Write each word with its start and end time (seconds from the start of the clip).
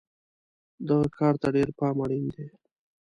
دغه 0.87 1.07
کار 1.17 1.33
ته 1.41 1.47
ډېر 1.55 1.69
پام 1.79 1.97
اړین 2.03 2.25
دی. 2.33 2.45